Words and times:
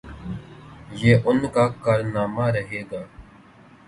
یہ 1.01 1.15
ان 1.25 1.39
کا 1.53 1.67
کارنامہ 1.83 2.45
رہے 2.47 2.81
گا۔ 2.91 3.03